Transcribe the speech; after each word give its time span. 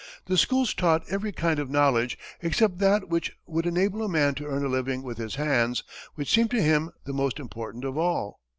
The 0.25 0.35
schools 0.35 0.73
taught 0.73 1.03
every 1.11 1.31
kind 1.31 1.59
of 1.59 1.69
knowledge 1.69 2.17
except 2.41 2.79
that 2.79 3.07
which 3.07 3.37
would 3.45 3.67
enable 3.67 4.01
a 4.01 4.09
man 4.09 4.33
to 4.33 4.45
earn 4.47 4.65
a 4.65 4.67
living 4.67 5.03
with 5.03 5.19
his 5.19 5.35
hands, 5.35 5.83
which 6.15 6.33
seemed 6.33 6.49
to 6.49 6.61
him 6.63 6.89
the 7.03 7.13
most 7.13 7.39
important 7.39 7.85
of 7.85 7.95
all. 7.99 8.39